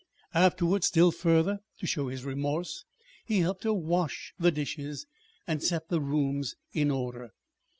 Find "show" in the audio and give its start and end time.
1.85-2.07